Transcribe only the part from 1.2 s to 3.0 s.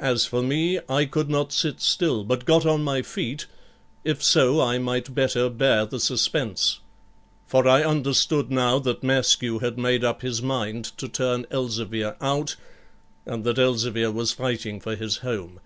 not sit still, but got on